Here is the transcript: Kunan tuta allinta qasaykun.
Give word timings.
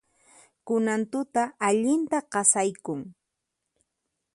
Kunan 0.69 1.01
tuta 1.11 1.43
allinta 1.67 2.17
qasaykun. 2.33 2.99